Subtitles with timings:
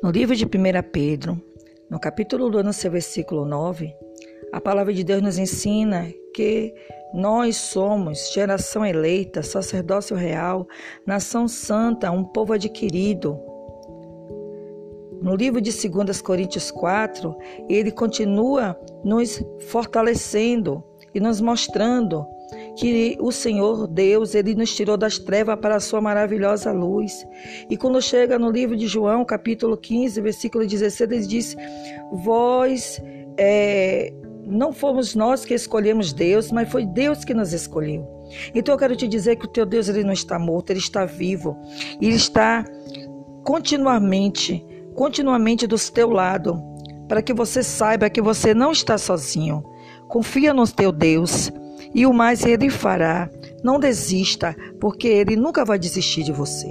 [0.00, 0.48] No livro de 1
[0.92, 1.42] Pedro,
[1.90, 3.92] no capítulo 2, no seu versículo 9,
[4.52, 6.72] a palavra de Deus nos ensina que
[7.12, 10.68] nós somos geração eleita, sacerdócio real,
[11.04, 13.40] nação santa, um povo adquirido.
[15.20, 17.36] No livro de 2 Coríntios 4,
[17.68, 22.24] ele continua nos fortalecendo e nos mostrando
[22.78, 27.26] que o Senhor Deus, ele nos tirou das trevas para a sua maravilhosa luz.
[27.68, 31.56] E quando chega no livro de João, capítulo 15, versículo 16, ele diz:
[32.12, 33.02] Vós
[33.36, 34.12] é,
[34.46, 38.06] não fomos nós que escolhemos Deus, mas foi Deus que nos escolheu.
[38.54, 41.04] Então eu quero te dizer que o teu Deus ele não está morto, ele está
[41.04, 41.56] vivo.
[42.00, 42.64] Ele está
[43.42, 44.64] continuamente,
[44.94, 46.62] continuamente do teu lado,
[47.08, 49.64] para que você saiba que você não está sozinho.
[50.06, 51.50] Confia no teu Deus
[51.94, 53.28] e o mais ele fará.
[53.62, 56.70] Não desista, porque ele nunca vai desistir de você.